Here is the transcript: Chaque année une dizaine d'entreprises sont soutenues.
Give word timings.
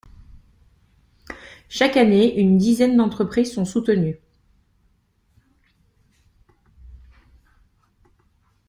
Chaque 1.69 1.95
année 1.95 2.39
une 2.39 2.57
dizaine 2.57 2.97
d'entreprises 2.97 3.53
sont 3.53 3.65
soutenues. 3.65 4.19